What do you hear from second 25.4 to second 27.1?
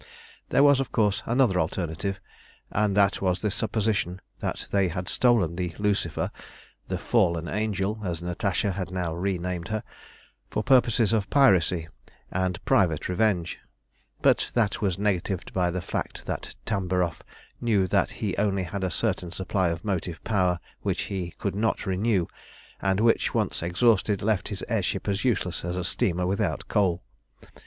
as a steamer without coal.